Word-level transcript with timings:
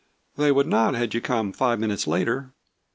They 0.35 0.51
would 0.51 0.65
not 0.65 0.95
had 0.95 1.13
you 1.13 1.21
come 1.21 1.53
five 1.53 1.79
minutes 1.79 2.07
later." 2.07 2.53